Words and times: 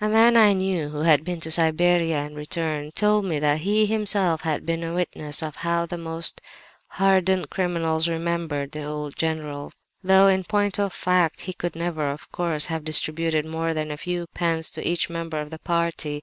"'A 0.00 0.08
man 0.08 0.38
I 0.38 0.54
knew 0.54 0.88
who 0.88 1.00
had 1.00 1.22
been 1.22 1.38
to 1.40 1.50
Siberia 1.50 2.16
and 2.16 2.34
returned, 2.34 2.94
told 2.94 3.26
me 3.26 3.38
that 3.40 3.60
he 3.60 3.84
himself 3.84 4.40
had 4.40 4.64
been 4.64 4.82
a 4.82 4.94
witness 4.94 5.42
of 5.42 5.56
how 5.56 5.84
the 5.84 5.96
very 5.98 6.04
most 6.04 6.40
hardened 6.92 7.50
criminals 7.50 8.08
remembered 8.08 8.72
the 8.72 8.84
old 8.84 9.16
general, 9.16 9.72
though, 10.02 10.28
in 10.28 10.44
point 10.44 10.78
of 10.80 10.94
fact, 10.94 11.42
he 11.42 11.52
could 11.52 11.76
never, 11.76 12.08
of 12.10 12.32
course, 12.32 12.64
have 12.64 12.84
distributed 12.84 13.44
more 13.44 13.74
than 13.74 13.90
a 13.90 13.98
few 13.98 14.26
pence 14.32 14.70
to 14.70 14.88
each 14.88 15.10
member 15.10 15.42
of 15.42 15.52
a 15.52 15.58
party. 15.58 16.14